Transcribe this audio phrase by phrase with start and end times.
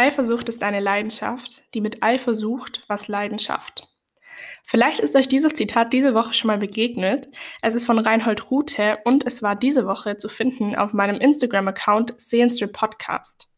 [0.00, 3.86] Eifersucht ist eine Leidenschaft, die mit Eifer sucht, was Leidenschaft.
[4.64, 7.28] Vielleicht ist euch dieses Zitat diese Woche schon mal begegnet.
[7.60, 12.14] Es ist von Reinhold Rute und es war diese Woche zu finden auf meinem Instagram-Account
[12.16, 13.50] Sehenstre Podcast.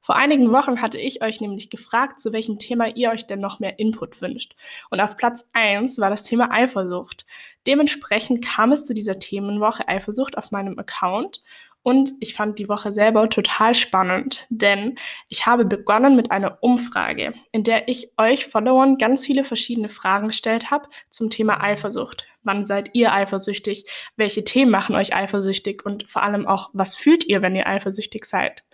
[0.00, 3.58] Vor einigen Wochen hatte ich euch nämlich gefragt, zu welchem Thema ihr euch denn noch
[3.58, 4.54] mehr Input wünscht.
[4.90, 7.26] Und auf Platz 1 war das Thema Eifersucht.
[7.66, 11.42] Dementsprechend kam es zu dieser Themenwoche Eifersucht auf meinem Account
[11.82, 14.96] und ich fand die Woche selber total spannend, denn
[15.28, 20.28] ich habe begonnen mit einer Umfrage, in der ich euch Followern ganz viele verschiedene Fragen
[20.28, 22.26] gestellt habe zum Thema Eifersucht.
[22.42, 23.86] Wann seid ihr eifersüchtig?
[24.16, 25.84] Welche Themen machen euch eifersüchtig?
[25.84, 28.64] Und vor allem auch, was fühlt ihr, wenn ihr eifersüchtig seid?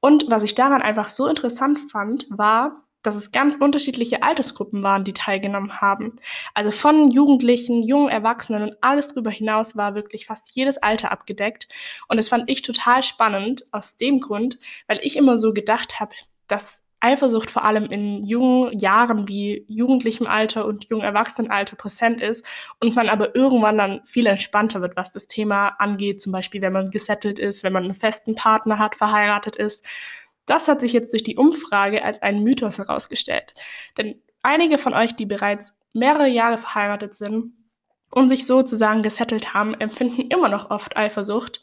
[0.00, 5.04] Und was ich daran einfach so interessant fand, war, dass es ganz unterschiedliche Altersgruppen waren,
[5.04, 6.16] die teilgenommen haben.
[6.54, 11.68] Also von Jugendlichen, jungen Erwachsenen und alles darüber hinaus war wirklich fast jedes Alter abgedeckt.
[12.08, 16.14] Und das fand ich total spannend aus dem Grund, weil ich immer so gedacht habe,
[16.46, 22.44] dass Eifersucht vor allem in jungen Jahren wie jugendlichem Alter und jungen Erwachsenenalter präsent ist
[22.78, 26.74] und man aber irgendwann dann viel entspannter wird, was das Thema angeht, zum Beispiel wenn
[26.74, 29.86] man gesettelt ist, wenn man einen festen Partner hat, verheiratet ist
[30.46, 33.54] das hat sich jetzt durch die Umfrage als einen Mythos herausgestellt.
[33.96, 37.52] Denn einige von euch, die bereits mehrere Jahre verheiratet sind
[38.10, 41.62] und sich sozusagen gesettelt haben, empfinden immer noch oft Eifersucht.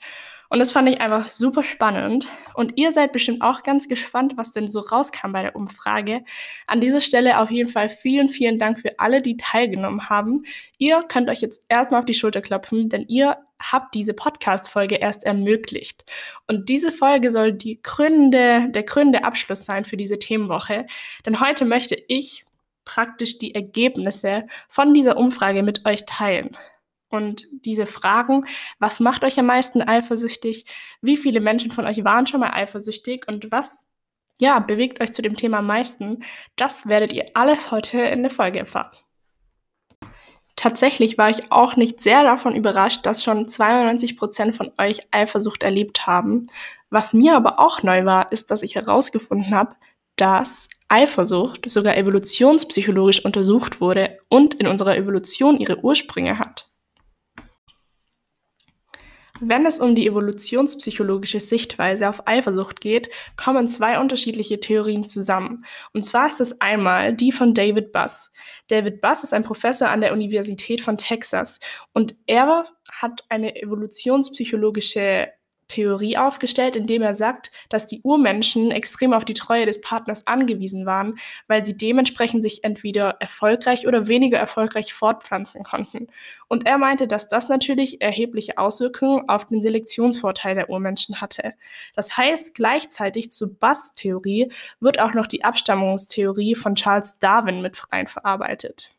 [0.49, 2.27] Und das fand ich einfach super spannend.
[2.53, 6.23] Und ihr seid bestimmt auch ganz gespannt, was denn so rauskam bei der Umfrage.
[6.67, 10.43] An dieser Stelle auf jeden Fall vielen, vielen Dank für alle, die teilgenommen haben.
[10.77, 15.23] Ihr könnt euch jetzt erstmal auf die Schulter klopfen, denn ihr habt diese Podcast-Folge erst
[15.25, 16.05] ermöglicht.
[16.47, 20.85] Und diese Folge soll die krönende, der krönende Abschluss sein für diese Themenwoche.
[21.25, 22.45] Denn heute möchte ich
[22.85, 26.55] praktisch die Ergebnisse von dieser Umfrage mit euch teilen.
[27.09, 28.45] Und diese Fragen,
[28.79, 30.65] was macht euch am meisten eifersüchtig?
[31.01, 33.27] Wie viele Menschen von euch waren schon mal eifersüchtig?
[33.27, 33.85] Und was,
[34.39, 36.23] ja, bewegt euch zu dem Thema am meisten?
[36.55, 38.91] Das werdet ihr alles heute in der Folge erfahren.
[40.57, 45.61] Tatsächlich war ich auch nicht sehr davon überrascht, dass schon 92 Prozent von euch Eifersucht
[45.61, 46.47] erlebt haben.
[46.89, 49.75] Was mir aber auch neu war, ist, dass ich herausgefunden habe,
[50.15, 56.69] dass Eifersucht sogar evolutionspsychologisch untersucht wurde und in unserer Evolution ihre Ursprünge hat.
[59.39, 65.63] Wenn es um die evolutionspsychologische Sichtweise auf Eifersucht geht, kommen zwei unterschiedliche Theorien zusammen.
[65.93, 68.31] Und zwar ist es einmal die von David Buss.
[68.67, 71.59] David Buss ist ein Professor an der Universität von Texas
[71.93, 75.29] und er hat eine evolutionspsychologische
[75.67, 80.85] Theorie aufgestellt, indem er sagt, dass die Urmenschen extrem auf die Treue des Partners angewiesen
[80.85, 81.17] waren,
[81.47, 86.07] weil sie dementsprechend sich entweder erfolgreich oder weniger erfolgreich fortpflanzen konnten.
[86.47, 91.53] Und er meinte, dass das natürlich erhebliche Auswirkungen auf den Selektionsvorteil der Urmenschen hatte.
[91.95, 98.07] Das heißt, gleichzeitig zur Bass-Theorie wird auch noch die Abstammungstheorie von Charles Darwin mit rein
[98.07, 98.96] verarbeitet.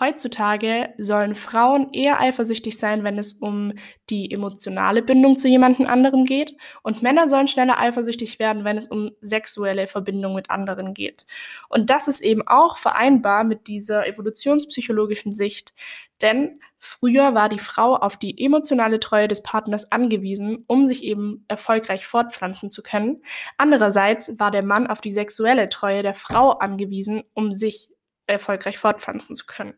[0.00, 3.72] Heutzutage sollen Frauen eher eifersüchtig sein, wenn es um
[4.10, 6.56] die emotionale Bindung zu jemandem anderem geht.
[6.82, 11.26] Und Männer sollen schneller eifersüchtig werden, wenn es um sexuelle Verbindung mit anderen geht.
[11.68, 15.74] Und das ist eben auch vereinbar mit dieser evolutionspsychologischen Sicht.
[16.22, 21.44] Denn früher war die Frau auf die emotionale Treue des Partners angewiesen, um sich eben
[21.48, 23.20] erfolgreich fortpflanzen zu können.
[23.56, 27.90] Andererseits war der Mann auf die sexuelle Treue der Frau angewiesen, um sich
[28.26, 29.74] erfolgreich fortpflanzen zu können.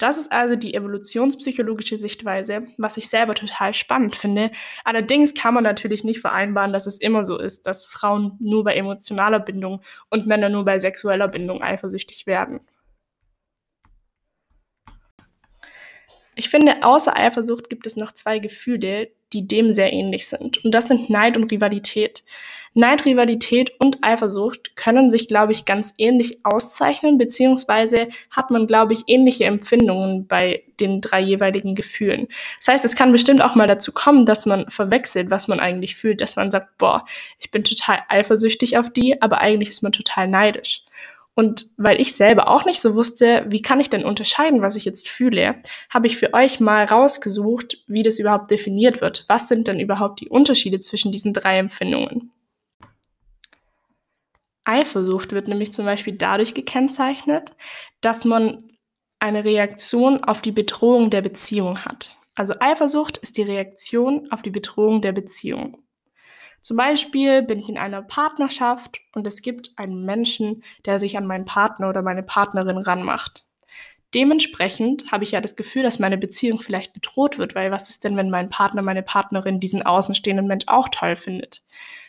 [0.00, 4.50] Das ist also die evolutionspsychologische Sichtweise, was ich selber total spannend finde.
[4.82, 8.74] Allerdings kann man natürlich nicht vereinbaren, dass es immer so ist, dass Frauen nur bei
[8.76, 12.60] emotionaler Bindung und Männer nur bei sexueller Bindung eifersüchtig werden.
[16.34, 20.64] Ich finde, außer Eifersucht gibt es noch zwei Gefühle, die dem sehr ähnlich sind.
[20.64, 22.22] Und das sind Neid und Rivalität.
[22.72, 28.92] Neid, Rivalität und Eifersucht können sich, glaube ich, ganz ähnlich auszeichnen, beziehungsweise hat man, glaube
[28.92, 32.28] ich, ähnliche Empfindungen bei den drei jeweiligen Gefühlen.
[32.58, 35.96] Das heißt, es kann bestimmt auch mal dazu kommen, dass man verwechselt, was man eigentlich
[35.96, 37.04] fühlt, dass man sagt, boah,
[37.40, 40.84] ich bin total eifersüchtig auf die, aber eigentlich ist man total neidisch.
[41.40, 44.84] Und weil ich selber auch nicht so wusste, wie kann ich denn unterscheiden, was ich
[44.84, 45.56] jetzt fühle,
[45.88, 49.24] habe ich für euch mal rausgesucht, wie das überhaupt definiert wird.
[49.26, 52.30] Was sind denn überhaupt die Unterschiede zwischen diesen drei Empfindungen?
[54.64, 57.52] Eifersucht wird nämlich zum Beispiel dadurch gekennzeichnet,
[58.02, 58.68] dass man
[59.18, 62.14] eine Reaktion auf die Bedrohung der Beziehung hat.
[62.34, 65.78] Also Eifersucht ist die Reaktion auf die Bedrohung der Beziehung.
[66.62, 71.26] Zum Beispiel bin ich in einer Partnerschaft und es gibt einen Menschen, der sich an
[71.26, 73.44] meinen Partner oder meine Partnerin ranmacht.
[74.14, 78.02] Dementsprechend habe ich ja das Gefühl, dass meine Beziehung vielleicht bedroht wird, weil was ist
[78.02, 81.62] denn, wenn mein Partner, meine Partnerin diesen außenstehenden Mensch auch toll findet?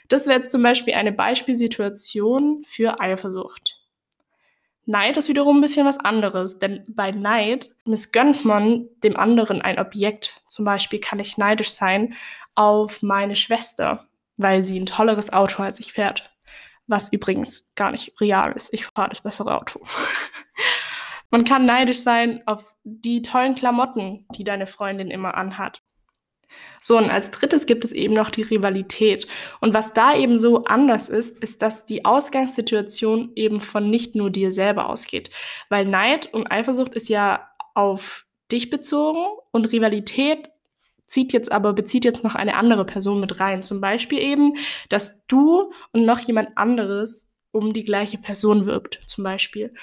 [0.08, 3.78] Das wäre jetzt zum Beispiel eine Beispielsituation für Eifersucht.
[4.86, 9.80] Neid ist wiederum ein bisschen was anderes, denn bei Neid missgönnt man dem anderen ein
[9.80, 10.42] Objekt.
[10.48, 12.16] Zum Beispiel kann ich neidisch sein
[12.56, 14.08] auf meine Schwester,
[14.42, 16.30] weil sie ein tolleres Auto als ich fährt.
[16.88, 18.74] Was übrigens gar nicht real ist.
[18.74, 19.82] Ich fahre das bessere Auto.
[21.30, 25.82] man kann neidisch sein auf die tollen Klamotten, die deine Freundin immer anhat.
[26.82, 29.28] So, und als drittes gibt es eben noch die Rivalität.
[29.60, 34.30] Und was da eben so anders ist, ist, dass die Ausgangssituation eben von nicht nur
[34.30, 35.30] dir selber ausgeht.
[35.70, 40.50] Weil Neid und Eifersucht ist ja auf dich bezogen und Rivalität
[41.12, 43.62] zieht jetzt aber, bezieht jetzt noch eine andere Person mit rein.
[43.62, 44.54] Zum Beispiel eben,
[44.90, 49.74] dass du und noch jemand anderes um die gleiche Person wirbt, zum Beispiel.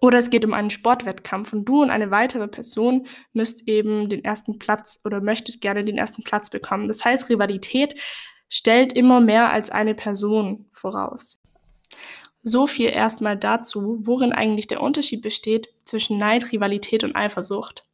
[0.00, 4.24] Oder es geht um einen Sportwettkampf und du und eine weitere Person müsst eben den
[4.24, 6.88] ersten Platz oder möchtet gerne den ersten Platz bekommen.
[6.88, 7.94] Das heißt, Rivalität
[8.48, 11.40] stellt immer mehr als eine Person voraus.
[12.42, 17.84] So viel erstmal dazu, worin eigentlich der Unterschied besteht zwischen Neid, Rivalität und Eifersucht.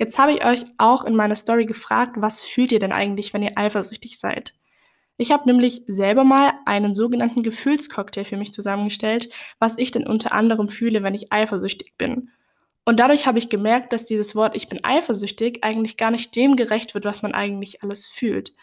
[0.00, 3.42] Jetzt habe ich euch auch in meiner Story gefragt, was fühlt ihr denn eigentlich, wenn
[3.42, 4.54] ihr eifersüchtig seid?
[5.18, 10.32] Ich habe nämlich selber mal einen sogenannten Gefühlscocktail für mich zusammengestellt, was ich denn unter
[10.32, 12.30] anderem fühle, wenn ich eifersüchtig bin.
[12.86, 16.56] Und dadurch habe ich gemerkt, dass dieses Wort ich bin eifersüchtig eigentlich gar nicht dem
[16.56, 18.54] gerecht wird, was man eigentlich alles fühlt.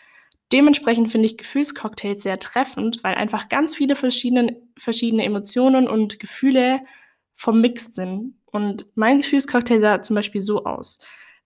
[0.52, 6.80] Dementsprechend finde ich Gefühlscocktails sehr treffend, weil einfach ganz viele verschiedene, verschiedene Emotionen und Gefühle
[7.36, 8.40] vermixt sind.
[8.48, 10.98] Und mein Gefühlscocktail sah zum Beispiel so aus.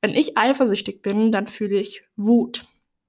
[0.01, 2.63] Wenn ich eifersüchtig bin, dann fühle ich Wut,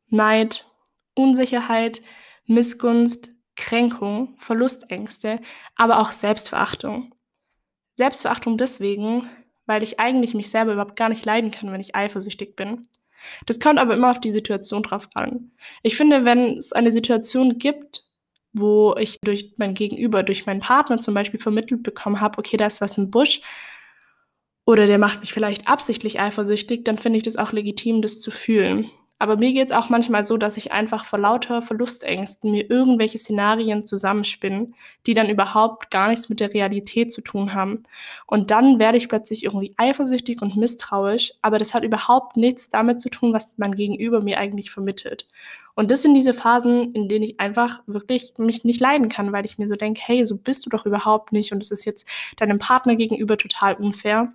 [0.09, 0.67] Neid,
[1.15, 2.03] Unsicherheit,
[2.47, 5.41] Missgunst, Kränkung, Verlustängste,
[5.77, 7.15] aber auch Selbstverachtung.
[7.95, 9.29] Selbstverachtung deswegen,
[9.67, 12.89] weil ich eigentlich mich selber überhaupt gar nicht leiden kann, wenn ich eifersüchtig bin.
[13.47, 15.53] Das kommt aber immer auf die Situation drauf an.
[15.83, 18.03] Ich finde, wenn es eine Situation gibt,
[18.53, 22.67] wo ich durch mein Gegenüber, durch meinen Partner zum Beispiel vermittelt bekommen habe, okay, da
[22.67, 23.41] ist was im Busch,
[24.65, 28.31] oder der macht mich vielleicht absichtlich eifersüchtig, dann finde ich das auch legitim, das zu
[28.31, 28.91] fühlen.
[29.23, 33.19] Aber mir geht es auch manchmal so, dass ich einfach vor lauter Verlustängsten mir irgendwelche
[33.19, 34.75] Szenarien zusammenspinnen,
[35.07, 37.85] die dann überhaupt gar nichts mit der Realität zu tun haben.
[38.27, 43.01] Und dann werde ich plötzlich irgendwie eifersüchtig und misstrauisch, aber das hat überhaupt nichts damit
[43.01, 45.29] zu tun, was mein Gegenüber mir eigentlich vermittelt.
[45.77, 49.45] Und das sind diese Phasen, in denen ich einfach wirklich mich nicht leiden kann, weil
[49.45, 52.09] ich mir so denke, hey, so bist du doch überhaupt nicht und es ist jetzt
[52.39, 54.33] deinem Partner gegenüber total unfair.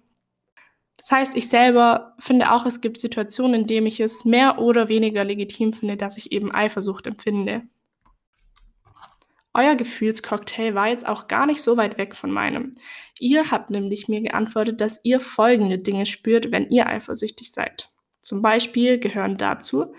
[0.97, 4.89] Das heißt, ich selber finde auch, es gibt Situationen, in denen ich es mehr oder
[4.89, 7.63] weniger legitim finde, dass ich eben Eifersucht empfinde.
[9.53, 12.75] Euer Gefühlscocktail war jetzt auch gar nicht so weit weg von meinem.
[13.19, 17.89] Ihr habt nämlich mir geantwortet, dass ihr folgende Dinge spürt, wenn ihr eifersüchtig seid.
[18.19, 19.93] Zum Beispiel gehören dazu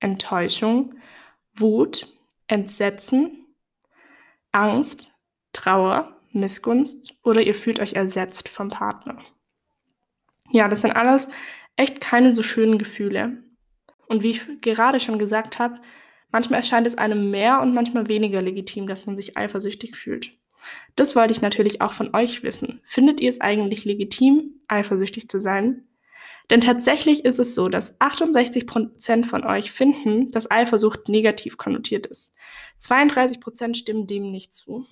[0.00, 0.94] Enttäuschung,
[1.54, 2.08] Wut,
[2.46, 3.46] Entsetzen,
[4.52, 5.12] Angst,
[5.52, 9.22] Trauer, Missgunst oder ihr fühlt euch ersetzt vom Partner.
[10.50, 11.28] Ja, das sind alles
[11.76, 13.42] echt keine so schönen Gefühle.
[14.06, 15.80] Und wie ich gerade schon gesagt habe,
[16.30, 20.32] manchmal erscheint es einem mehr und manchmal weniger legitim, dass man sich eifersüchtig fühlt.
[20.96, 22.80] Das wollte ich natürlich auch von euch wissen.
[22.84, 25.84] Findet ihr es eigentlich legitim, eifersüchtig zu sein?
[26.50, 32.34] Denn tatsächlich ist es so, dass 68% von euch finden, dass Eifersucht negativ konnotiert ist.
[32.80, 34.86] 32% stimmen dem nicht zu.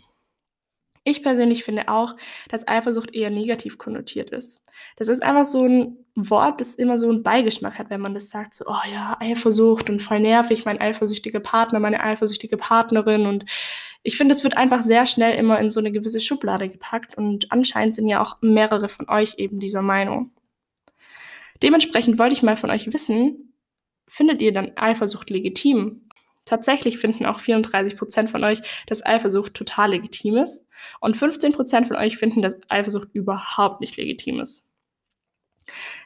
[1.08, 2.16] Ich persönlich finde auch,
[2.48, 4.60] dass Eifersucht eher negativ konnotiert ist.
[4.96, 8.28] Das ist einfach so ein Wort, das immer so einen Beigeschmack hat, wenn man das
[8.28, 13.24] sagt, so, oh ja, Eifersucht und voll nervig, mein eifersüchtiger Partner, meine eifersüchtige Partnerin.
[13.24, 13.44] Und
[14.02, 17.52] ich finde, es wird einfach sehr schnell immer in so eine gewisse Schublade gepackt und
[17.52, 20.32] anscheinend sind ja auch mehrere von euch eben dieser Meinung.
[21.62, 23.54] Dementsprechend wollte ich mal von euch wissen,
[24.08, 26.05] findet ihr dann Eifersucht legitim?
[26.46, 30.66] Tatsächlich finden auch 34 Prozent von euch, dass Eifersucht total legitim ist.
[31.00, 34.70] Und 15 Prozent von euch finden, dass Eifersucht überhaupt nicht legitim ist.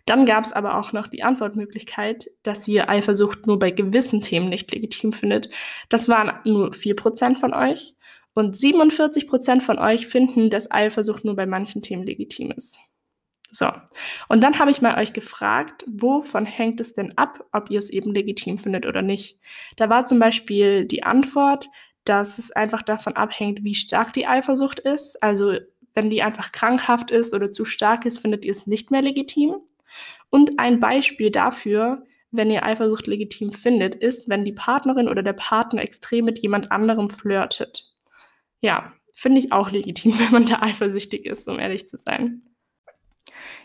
[0.06, 4.48] Dann gab es aber auch noch die Antwortmöglichkeit, dass ihr Eifersucht nur bei gewissen Themen
[4.48, 5.50] nicht legitim findet.
[5.90, 7.94] Das waren nur 4 Prozent von euch.
[8.32, 12.78] Und 47 Prozent von euch finden, dass Eifersucht nur bei manchen Themen legitim ist.
[13.52, 13.68] So,
[14.28, 17.90] und dann habe ich mal euch gefragt, wovon hängt es denn ab, ob ihr es
[17.90, 19.38] eben legitim findet oder nicht.
[19.76, 21.68] Da war zum Beispiel die Antwort,
[22.04, 25.20] dass es einfach davon abhängt, wie stark die Eifersucht ist.
[25.22, 25.56] Also
[25.94, 29.56] wenn die einfach krankhaft ist oder zu stark ist, findet ihr es nicht mehr legitim.
[30.30, 35.32] Und ein Beispiel dafür, wenn ihr Eifersucht legitim findet, ist, wenn die Partnerin oder der
[35.32, 37.92] Partner extrem mit jemand anderem flirtet.
[38.60, 42.42] Ja, finde ich auch legitim, wenn man da eifersüchtig ist, um ehrlich zu sein.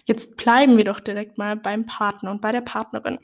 [0.05, 3.19] Jetzt bleiben wir doch direkt mal beim Partner und bei der Partnerin.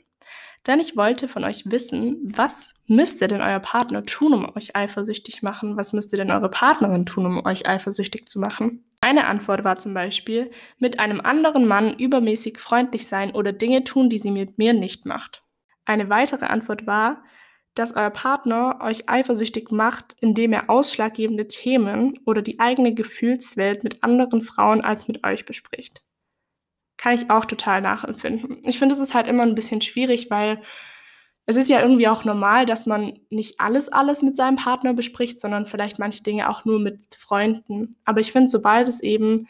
[0.66, 5.42] Denn ich wollte von euch wissen, was müsste denn euer Partner tun, um euch eifersüchtig
[5.42, 5.76] machen?
[5.76, 8.84] Was müsste denn eure Partnerin tun, um euch eifersüchtig zu machen?
[9.00, 14.08] Eine Antwort war zum Beispiel, mit einem anderen Mann übermäßig freundlich sein oder Dinge tun,
[14.08, 15.42] die sie mit mir nicht macht.
[15.84, 17.24] Eine weitere Antwort war,
[17.74, 24.04] dass euer Partner euch eifersüchtig macht, indem er ausschlaggebende Themen oder die eigene Gefühlswelt mit
[24.04, 26.02] anderen Frauen als mit euch bespricht.
[27.02, 28.58] Kann ich auch total nachempfinden.
[28.64, 30.62] Ich finde, es ist halt immer ein bisschen schwierig, weil
[31.46, 35.40] es ist ja irgendwie auch normal, dass man nicht alles, alles mit seinem Partner bespricht,
[35.40, 37.96] sondern vielleicht manche Dinge auch nur mit Freunden.
[38.04, 39.48] Aber ich finde, sobald es eben,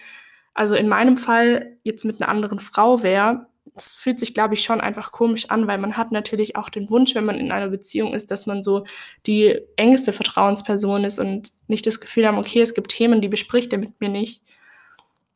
[0.55, 4.65] also in meinem Fall jetzt mit einer anderen Frau wäre, das fühlt sich, glaube ich,
[4.65, 7.69] schon einfach komisch an, weil man hat natürlich auch den Wunsch, wenn man in einer
[7.69, 8.87] Beziehung ist, dass man so
[9.27, 13.75] die engste Vertrauensperson ist und nicht das Gefühl haben, okay, es gibt Themen, die bespricht
[13.75, 14.43] er mit mir nicht.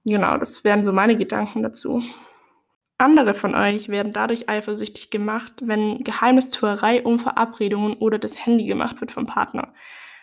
[0.06, 2.00] Genau, das wären so meine Gedanken dazu.
[2.96, 9.00] Andere von euch werden dadurch eifersüchtig gemacht, wenn Geheimnistuerei um Verabredungen oder das Handy gemacht
[9.00, 9.74] wird vom Partner.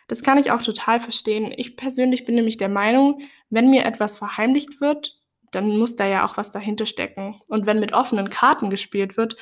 [0.07, 1.53] Das kann ich auch total verstehen.
[1.57, 5.19] Ich persönlich bin nämlich der Meinung, wenn mir etwas verheimlicht wird,
[5.51, 7.41] dann muss da ja auch was dahinter stecken.
[7.49, 9.35] Und wenn mit offenen Karten gespielt wird,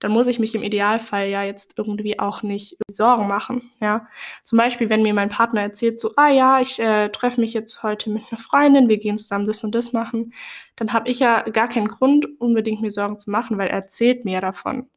[0.00, 3.70] dann muss ich mich im Idealfall ja jetzt irgendwie auch nicht Sorgen machen.
[3.80, 4.06] Ja,
[4.42, 7.82] zum Beispiel, wenn mir mein Partner erzählt, so, ah ja, ich äh, treffe mich jetzt
[7.82, 10.32] heute mit einer Freundin, wir gehen zusammen das und das machen,
[10.76, 14.24] dann habe ich ja gar keinen Grund, unbedingt mir Sorgen zu machen, weil er erzählt
[14.24, 14.88] mir davon.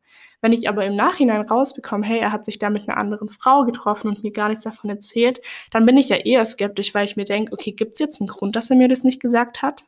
[0.42, 3.64] Wenn ich aber im Nachhinein rausbekomme, hey, er hat sich da mit einer anderen Frau
[3.64, 5.40] getroffen und mir gar nichts davon erzählt,
[5.70, 8.28] dann bin ich ja eher skeptisch, weil ich mir denke, okay, gibt es jetzt einen
[8.28, 9.86] Grund, dass er mir das nicht gesagt hat?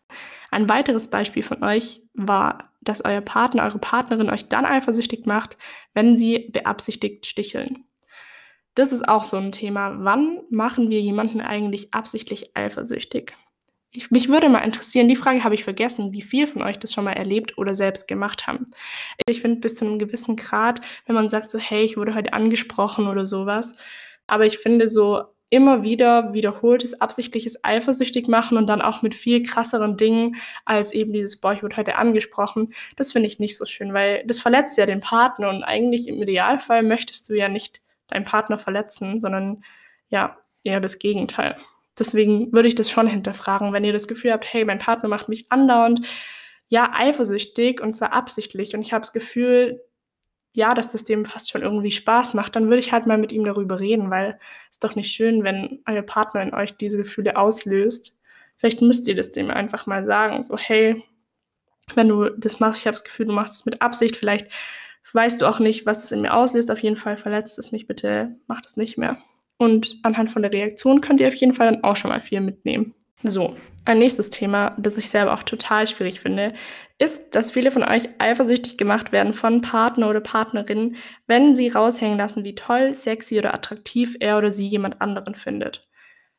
[0.51, 5.57] Ein weiteres Beispiel von euch war, dass euer Partner, eure Partnerin euch dann eifersüchtig macht,
[5.93, 7.85] wenn sie beabsichtigt sticheln.
[8.75, 9.97] Das ist auch so ein Thema.
[9.99, 13.33] Wann machen wir jemanden eigentlich absichtlich eifersüchtig?
[13.91, 16.93] Ich, mich würde mal interessieren, die Frage habe ich vergessen, wie viel von euch das
[16.93, 18.71] schon mal erlebt oder selbst gemacht haben.
[19.27, 22.33] Ich finde bis zu einem gewissen Grad, wenn man sagt so, hey, ich wurde heute
[22.33, 23.75] angesprochen oder sowas.
[24.25, 29.43] Aber ich finde so immer wieder wiederholtes, absichtliches eifersüchtig machen und dann auch mit viel
[29.43, 32.73] krasseren Dingen als eben dieses, boah, ich wurde heute angesprochen.
[32.95, 36.19] Das finde ich nicht so schön, weil das verletzt ja den Partner und eigentlich im
[36.19, 39.63] Idealfall möchtest du ja nicht deinen Partner verletzen, sondern
[40.09, 41.55] ja, eher das Gegenteil.
[41.99, 45.29] Deswegen würde ich das schon hinterfragen, wenn ihr das Gefühl habt, hey, mein Partner macht
[45.29, 46.03] mich andauernd,
[46.67, 49.83] ja, eifersüchtig und zwar absichtlich und ich habe das Gefühl,
[50.53, 53.31] ja, dass das dem fast schon irgendwie Spaß macht, dann würde ich halt mal mit
[53.31, 54.39] ihm darüber reden, weil
[54.71, 58.15] es doch nicht schön, wenn euer Partner in euch diese Gefühle auslöst.
[58.57, 61.03] Vielleicht müsst ihr das dem einfach mal sagen, so hey,
[61.95, 64.47] wenn du das machst, ich habe das Gefühl, du machst es mit Absicht, vielleicht
[65.11, 67.87] weißt du auch nicht, was das in mir auslöst, auf jeden Fall verletzt es mich,
[67.87, 69.17] bitte mach das nicht mehr.
[69.57, 72.41] Und anhand von der Reaktion könnt ihr auf jeden Fall dann auch schon mal viel
[72.41, 72.95] mitnehmen.
[73.23, 76.53] So, ein nächstes Thema, das ich selber auch total schwierig finde,
[76.99, 80.95] ist, dass viele von euch eifersüchtig gemacht werden von Partner oder Partnerinnen,
[81.27, 85.81] wenn sie raushängen lassen, wie toll, sexy oder attraktiv er oder sie jemand anderen findet.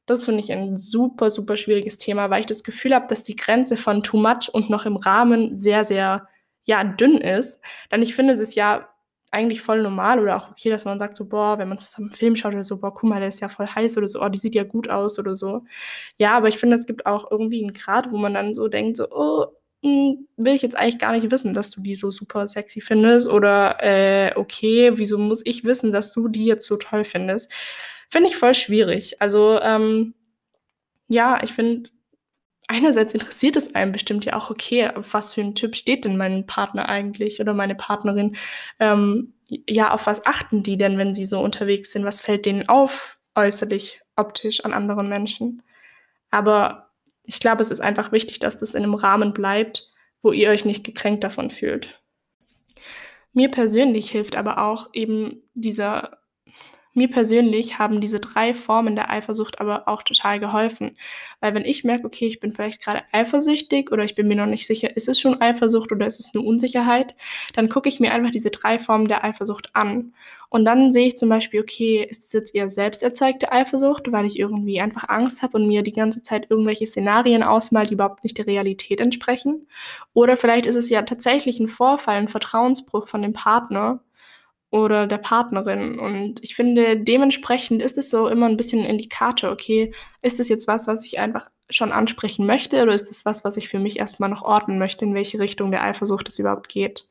[0.06, 3.36] Das finde ich ein super, super schwieriges Thema, weil ich das Gefühl habe, dass die
[3.36, 6.28] Grenze von too much und noch im Rahmen sehr, sehr
[6.64, 7.62] ja, dünn ist.
[7.90, 8.93] Denn ich finde, es ist ja
[9.34, 12.16] eigentlich voll normal oder auch okay, dass man sagt so, boah, wenn man zusammen einen
[12.16, 14.28] Film schaut oder so, boah, guck mal, der ist ja voll heiß oder so, oh,
[14.28, 15.64] die sieht ja gut aus oder so.
[16.16, 18.96] Ja, aber ich finde, es gibt auch irgendwie einen Grad, wo man dann so denkt,
[18.96, 19.46] so, oh,
[19.82, 23.28] hm, will ich jetzt eigentlich gar nicht wissen, dass du die so super sexy findest
[23.28, 27.52] oder äh, okay, wieso muss ich wissen, dass du die jetzt so toll findest?
[28.10, 29.20] Finde ich voll schwierig.
[29.20, 30.14] Also, ähm,
[31.08, 31.90] ja, ich finde,
[32.74, 36.16] einerseits interessiert es einem bestimmt ja auch, okay, auf was für ein Typ steht denn
[36.16, 38.36] mein Partner eigentlich oder meine Partnerin?
[38.80, 42.04] Ähm, ja, auf was achten die denn, wenn sie so unterwegs sind?
[42.04, 45.62] Was fällt denen auf, äußerlich, optisch an anderen Menschen?
[46.30, 46.90] Aber
[47.22, 50.64] ich glaube, es ist einfach wichtig, dass das in einem Rahmen bleibt, wo ihr euch
[50.64, 52.00] nicht gekränkt davon fühlt.
[53.32, 56.18] Mir persönlich hilft aber auch eben dieser
[56.94, 60.96] mir persönlich haben diese drei Formen der Eifersucht aber auch total geholfen.
[61.40, 64.46] Weil wenn ich merke, okay, ich bin vielleicht gerade eifersüchtig oder ich bin mir noch
[64.46, 67.14] nicht sicher, ist es schon Eifersucht oder ist es eine Unsicherheit,
[67.54, 70.14] dann gucke ich mir einfach diese drei Formen der Eifersucht an.
[70.48, 74.24] Und dann sehe ich zum Beispiel, okay, ist es jetzt eher selbst erzeugte Eifersucht, weil
[74.24, 78.22] ich irgendwie einfach Angst habe und mir die ganze Zeit irgendwelche Szenarien ausmal, die überhaupt
[78.22, 79.66] nicht der Realität entsprechen.
[80.12, 83.98] Oder vielleicht ist es ja tatsächlich ein Vorfall, ein Vertrauensbruch von dem Partner
[84.74, 86.00] oder der Partnerin.
[86.00, 90.48] Und ich finde, dementsprechend ist es so immer ein bisschen ein Indikator, okay, ist es
[90.48, 93.78] jetzt was, was ich einfach schon ansprechen möchte oder ist es was, was ich für
[93.78, 97.06] mich erstmal noch ordnen möchte, in welche Richtung der Eifersucht es überhaupt geht.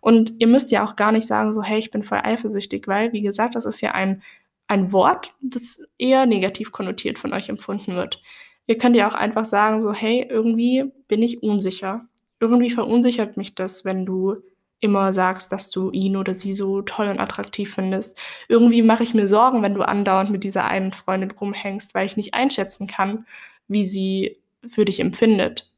[0.00, 3.12] Und ihr müsst ja auch gar nicht sagen, so, hey, ich bin voll eifersüchtig, weil,
[3.12, 4.20] wie gesagt, das ist ja ein,
[4.66, 8.20] ein Wort, das eher negativ konnotiert von euch empfunden wird.
[8.66, 12.06] Ihr könnt ja auch einfach sagen, so, hey, irgendwie bin ich unsicher.
[12.40, 14.42] Irgendwie verunsichert mich das, wenn du
[14.84, 18.18] immer sagst, dass du ihn oder sie so toll und attraktiv findest.
[18.48, 22.16] Irgendwie mache ich mir Sorgen, wenn du andauernd mit dieser einen Freundin rumhängst, weil ich
[22.16, 23.26] nicht einschätzen kann,
[23.66, 24.38] wie sie
[24.68, 25.70] für dich empfindet.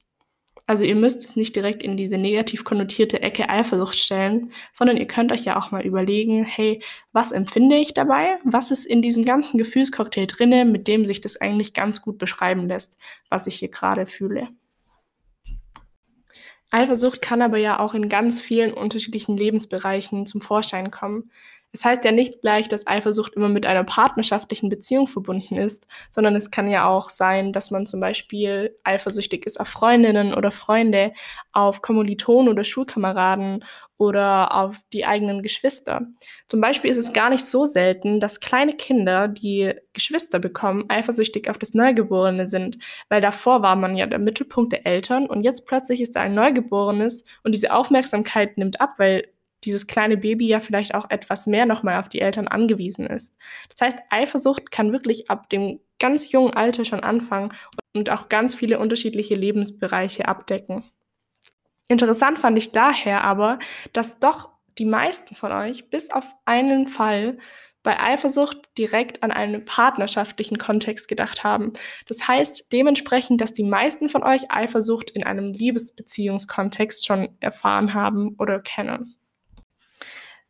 [0.69, 5.07] Also ihr müsst es nicht direkt in diese negativ konnotierte Ecke Eifersucht stellen, sondern ihr
[5.07, 6.83] könnt euch ja auch mal überlegen, hey,
[7.13, 8.39] was empfinde ich dabei?
[8.45, 12.67] Was ist in diesem ganzen Gefühlscocktail drinne, mit dem sich das eigentlich ganz gut beschreiben
[12.67, 12.99] lässt,
[13.31, 14.49] was ich hier gerade fühle?
[16.71, 21.31] Eifersucht kann aber ja auch in ganz vielen unterschiedlichen Lebensbereichen zum Vorschein kommen.
[21.73, 26.35] Es heißt ja nicht gleich, dass Eifersucht immer mit einer partnerschaftlichen Beziehung verbunden ist, sondern
[26.35, 31.13] es kann ja auch sein, dass man zum Beispiel eifersüchtig ist auf Freundinnen oder Freunde,
[31.53, 33.63] auf Kommilitonen oder Schulkameraden
[33.99, 36.07] oder auf die eigenen Geschwister.
[36.49, 41.49] Zum Beispiel ist es gar nicht so selten, dass kleine Kinder, die Geschwister bekommen, eifersüchtig
[41.49, 45.67] auf das Neugeborene sind, weil davor war man ja der Mittelpunkt der Eltern und jetzt
[45.67, 49.29] plötzlich ist da ein Neugeborenes und diese Aufmerksamkeit nimmt ab, weil
[49.65, 53.37] dieses kleine Baby ja vielleicht auch etwas mehr nochmal auf die Eltern angewiesen ist.
[53.71, 57.53] Das heißt, Eifersucht kann wirklich ab dem ganz jungen Alter schon anfangen
[57.95, 60.85] und auch ganz viele unterschiedliche Lebensbereiche abdecken.
[61.89, 63.59] Interessant fand ich daher aber,
[63.93, 67.39] dass doch die meisten von euch bis auf einen Fall
[67.83, 71.73] bei Eifersucht direkt an einen partnerschaftlichen Kontext gedacht haben.
[72.09, 78.35] Das heißt dementsprechend, dass die meisten von euch Eifersucht in einem Liebesbeziehungskontext schon erfahren haben
[78.39, 79.16] oder kennen.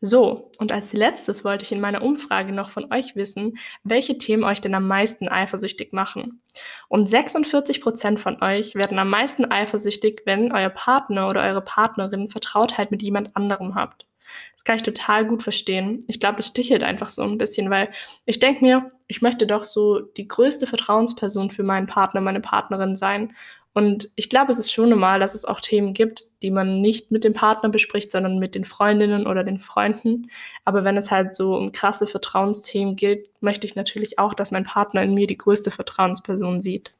[0.07, 4.45] So, und als letztes wollte ich in meiner Umfrage noch von euch wissen, welche Themen
[4.45, 6.43] euch denn am meisten eifersüchtig machen.
[6.87, 12.29] Und 46 Prozent von euch werden am meisten eifersüchtig, wenn euer Partner oder eure Partnerin
[12.29, 14.07] Vertrautheit mit jemand anderem habt.
[14.55, 16.05] Das kann ich total gut verstehen.
[16.07, 17.91] Ich glaube, es stichelt einfach so ein bisschen, weil
[18.27, 22.95] ich denke mir, ich möchte doch so die größte Vertrauensperson für meinen Partner, meine Partnerin
[22.95, 23.35] sein.
[23.77, 27.11] Und ich glaube, es ist schon normal, dass es auch Themen gibt, die man nicht
[27.11, 30.31] mit dem Partner bespricht, sondern mit den Freundinnen oder den Freunden.
[30.65, 34.65] Aber wenn es halt so um krasse Vertrauensthemen geht, möchte ich natürlich auch, dass mein
[34.65, 36.93] Partner in mir die größte Vertrauensperson sieht.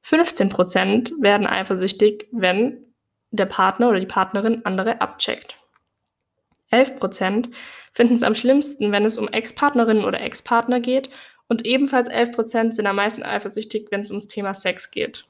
[0.00, 2.78] 15 Prozent werden eifersüchtig, wenn
[3.30, 5.56] der Partner oder die Partnerin andere abcheckt.
[6.70, 7.50] 11 Prozent
[7.92, 11.10] finden es am schlimmsten, wenn es um Ex-Partnerinnen oder Ex-Partner geht.
[11.48, 15.26] Und ebenfalls 11 Prozent sind am meisten eifersüchtig, wenn es ums Thema Sex geht.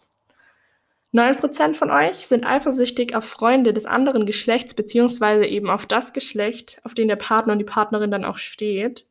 [1.14, 6.80] 9% von euch sind eifersüchtig auf Freunde des anderen Geschlechts, beziehungsweise eben auf das Geschlecht,
[6.82, 9.06] auf den der Partner und die Partnerin dann auch steht.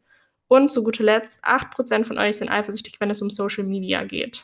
[0.50, 4.44] Und zu guter Letzt, 8% von euch sind eifersüchtig, wenn es um Social Media geht.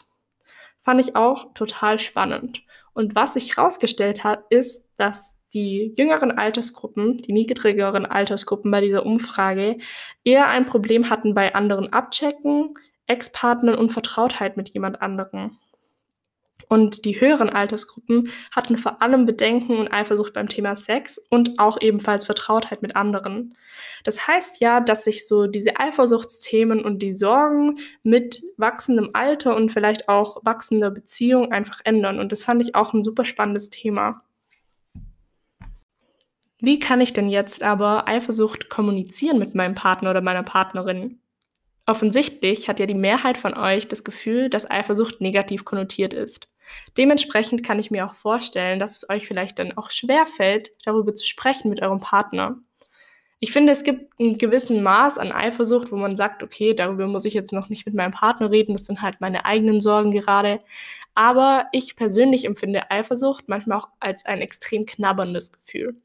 [0.81, 2.63] Fand ich auch total spannend.
[2.93, 9.05] Und was sich herausgestellt hat, ist, dass die jüngeren Altersgruppen, die niedrigeren Altersgruppen bei dieser
[9.05, 9.77] Umfrage
[10.23, 12.73] eher ein Problem hatten bei anderen Abchecken,
[13.07, 15.57] Ex-Partnern und Vertrautheit mit jemand anderem.
[16.69, 21.81] Und die höheren Altersgruppen hatten vor allem Bedenken und Eifersucht beim Thema Sex und auch
[21.81, 23.55] ebenfalls Vertrautheit mit anderen.
[24.03, 29.71] Das heißt ja, dass sich so diese Eifersuchtsthemen und die Sorgen mit wachsendem Alter und
[29.71, 32.19] vielleicht auch wachsender Beziehung einfach ändern.
[32.19, 34.21] Und das fand ich auch ein super spannendes Thema.
[36.59, 41.19] Wie kann ich denn jetzt aber Eifersucht kommunizieren mit meinem Partner oder meiner Partnerin?
[41.87, 46.48] Offensichtlich hat ja die Mehrheit von euch das Gefühl, dass Eifersucht negativ konnotiert ist.
[46.97, 51.15] Dementsprechend kann ich mir auch vorstellen, dass es euch vielleicht dann auch schwer fällt, darüber
[51.15, 52.57] zu sprechen mit eurem Partner.
[53.41, 57.23] Ich finde, es gibt einen gewissen Maß an Eifersucht, wo man sagt, okay, darüber muss
[57.23, 60.59] ich jetzt noch nicht mit meinem Partner reden, das sind halt meine eigenen Sorgen gerade.
[61.15, 65.95] Aber ich persönlich empfinde Eifersucht manchmal auch als ein extrem knabberndes Gefühl.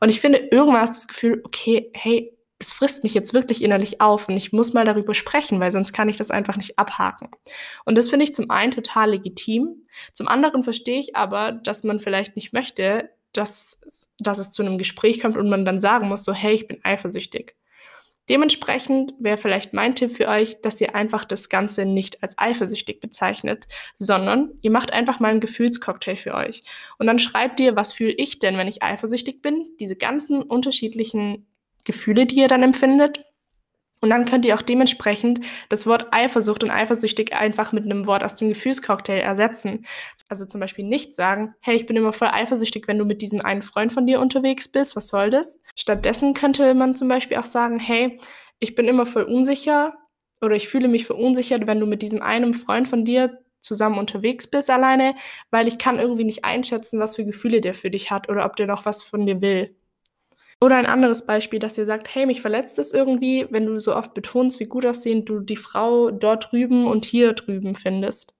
[0.00, 3.62] Und ich finde, irgendwann hast du das Gefühl, okay, hey, es frisst mich jetzt wirklich
[3.62, 6.78] innerlich auf und ich muss mal darüber sprechen, weil sonst kann ich das einfach nicht
[6.78, 7.28] abhaken.
[7.84, 9.86] Und das finde ich zum einen total legitim.
[10.14, 13.80] Zum anderen verstehe ich aber, dass man vielleicht nicht möchte, dass,
[14.18, 16.80] dass es zu einem Gespräch kommt und man dann sagen muss, so, hey, ich bin
[16.84, 17.56] eifersüchtig.
[18.28, 23.00] Dementsprechend wäre vielleicht mein Tipp für euch, dass ihr einfach das Ganze nicht als eifersüchtig
[23.00, 26.62] bezeichnet, sondern ihr macht einfach mal einen Gefühlscocktail für euch.
[26.98, 29.66] Und dann schreibt ihr, was fühle ich denn, wenn ich eifersüchtig bin?
[29.80, 31.48] Diese ganzen unterschiedlichen
[31.84, 33.24] Gefühle, die ihr dann empfindet.
[34.00, 38.24] Und dann könnt ihr auch dementsprechend das Wort Eifersucht und eifersüchtig einfach mit einem Wort
[38.24, 39.86] aus dem Gefühlscocktail ersetzen.
[40.28, 43.40] Also zum Beispiel nicht sagen, hey, ich bin immer voll eifersüchtig, wenn du mit diesem
[43.42, 45.60] einen Freund von dir unterwegs bist, was soll das?
[45.76, 48.18] Stattdessen könnte man zum Beispiel auch sagen, hey,
[48.58, 49.94] ich bin immer voll unsicher
[50.40, 54.48] oder ich fühle mich verunsichert, wenn du mit diesem einen Freund von dir zusammen unterwegs
[54.48, 55.14] bist alleine,
[55.52, 58.56] weil ich kann irgendwie nicht einschätzen, was für Gefühle der für dich hat oder ob
[58.56, 59.76] der noch was von dir will.
[60.62, 63.96] Oder ein anderes Beispiel, dass ihr sagt, hey, mich verletzt es irgendwie, wenn du so
[63.96, 68.32] oft betonst, wie gut aussehend du die Frau dort drüben und hier drüben findest.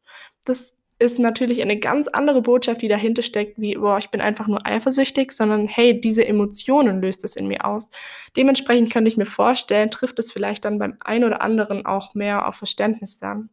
[0.45, 4.47] Das ist natürlich eine ganz andere Botschaft, die dahinter steckt, wie, boah, ich bin einfach
[4.47, 7.91] nur eifersüchtig, sondern hey, diese Emotionen löst es in mir aus.
[8.37, 12.47] Dementsprechend könnte ich mir vorstellen, trifft es vielleicht dann beim einen oder anderen auch mehr
[12.47, 13.51] auf Verständnis dann.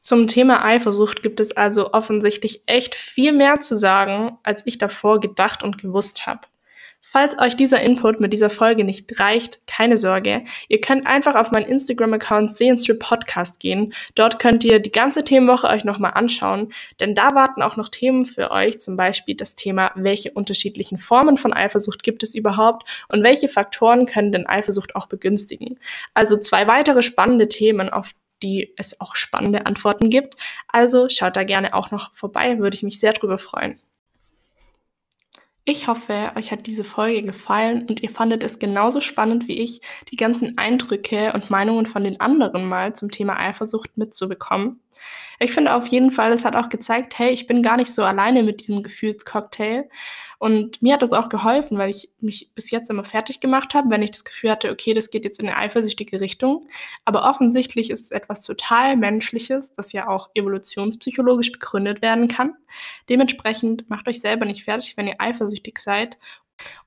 [0.00, 5.20] Zum Thema Eifersucht gibt es also offensichtlich echt viel mehr zu sagen, als ich davor
[5.20, 6.48] gedacht und gewusst habe.
[7.02, 10.44] Falls euch dieser Input mit dieser Folge nicht reicht, keine Sorge.
[10.68, 13.94] Ihr könnt einfach auf meinen Instagram-Account Sehenstrip Podcast gehen.
[14.14, 18.24] Dort könnt ihr die ganze Themenwoche euch nochmal anschauen, denn da warten auch noch Themen
[18.24, 23.24] für euch, zum Beispiel das Thema, welche unterschiedlichen Formen von Eifersucht gibt es überhaupt und
[23.24, 25.80] welche Faktoren können denn Eifersucht auch begünstigen.
[26.14, 30.36] Also zwei weitere spannende Themen, auf die es auch spannende Antworten gibt.
[30.68, 33.80] Also schaut da gerne auch noch vorbei, würde ich mich sehr drüber freuen.
[35.72, 39.80] Ich hoffe, euch hat diese Folge gefallen und ihr fandet es genauso spannend wie ich,
[40.10, 44.80] die ganzen Eindrücke und Meinungen von den anderen mal zum Thema Eifersucht mitzubekommen.
[45.38, 48.02] Ich finde auf jeden Fall, es hat auch gezeigt, hey, ich bin gar nicht so
[48.02, 49.88] alleine mit diesem Gefühlscocktail
[50.40, 53.90] und mir hat das auch geholfen, weil ich mich bis jetzt immer fertig gemacht habe,
[53.90, 56.66] wenn ich das Gefühl hatte, okay, das geht jetzt in eine eifersüchtige Richtung.
[57.04, 62.54] Aber offensichtlich ist es etwas total Menschliches, das ja auch evolutionspsychologisch begründet werden kann.
[63.10, 66.16] Dementsprechend macht euch selber nicht fertig, wenn ihr eifersüchtig seid.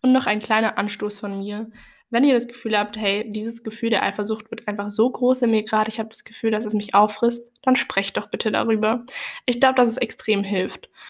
[0.02, 1.70] Und noch ein kleiner Anstoß von mir.
[2.10, 5.52] Wenn ihr das Gefühl habt, hey, dieses Gefühl der Eifersucht wird einfach so groß in
[5.52, 9.06] mir gerade, ich habe das Gefühl, dass es mich auffrisst, dann sprecht doch bitte darüber.
[9.46, 10.90] Ich glaube, dass es extrem hilft.